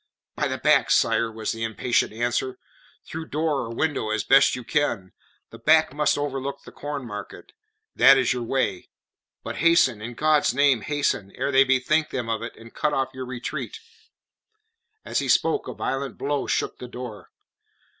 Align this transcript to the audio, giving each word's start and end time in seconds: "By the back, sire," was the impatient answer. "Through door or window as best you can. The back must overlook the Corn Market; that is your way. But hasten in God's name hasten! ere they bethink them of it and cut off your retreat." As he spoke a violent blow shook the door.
"By 0.35 0.47
the 0.47 0.57
back, 0.57 0.89
sire," 0.89 1.31
was 1.31 1.51
the 1.51 1.61
impatient 1.63 2.11
answer. 2.11 2.57
"Through 3.05 3.27
door 3.27 3.59
or 3.59 3.69
window 3.69 4.09
as 4.09 4.23
best 4.23 4.55
you 4.55 4.63
can. 4.63 5.13
The 5.51 5.59
back 5.59 5.93
must 5.93 6.17
overlook 6.17 6.63
the 6.63 6.71
Corn 6.71 7.05
Market; 7.05 7.51
that 7.95 8.17
is 8.17 8.33
your 8.33 8.41
way. 8.41 8.89
But 9.43 9.57
hasten 9.57 10.01
in 10.01 10.15
God's 10.15 10.55
name 10.55 10.81
hasten! 10.81 11.31
ere 11.35 11.51
they 11.51 11.63
bethink 11.63 12.09
them 12.09 12.29
of 12.29 12.41
it 12.41 12.55
and 12.55 12.73
cut 12.73 12.93
off 12.93 13.13
your 13.13 13.27
retreat." 13.27 13.79
As 15.05 15.19
he 15.19 15.27
spoke 15.29 15.67
a 15.67 15.73
violent 15.75 16.17
blow 16.17 16.47
shook 16.47 16.79
the 16.79 16.87
door. 16.87 17.29